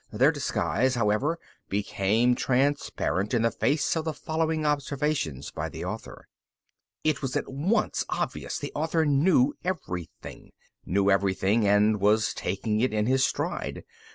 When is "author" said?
5.85-6.27, 8.73-9.05